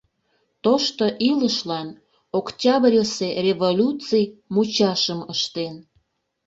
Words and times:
Тошто 0.63 1.05
илышлан 1.29 1.87
Октябрьысе 2.39 3.29
революций 3.47 4.25
мучашым 4.53 5.19
ыштен. 5.33 5.75